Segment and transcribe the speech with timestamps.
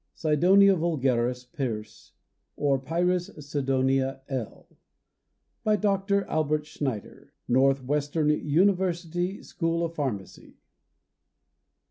[0.15, 2.13] (Cydonia vulgaris, Pers.,
[2.55, 4.67] or Pyrus Cydonia, L.)
[5.63, 6.25] BY DR.
[6.27, 10.57] ALBERT SCHNEIDER, Northwestern University School of Pharmacy.